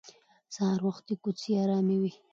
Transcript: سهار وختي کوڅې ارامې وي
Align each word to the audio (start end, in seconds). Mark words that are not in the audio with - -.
سهار 0.55 0.79
وختي 0.87 1.13
کوڅې 1.23 1.51
ارامې 1.63 1.97
وي 2.01 2.11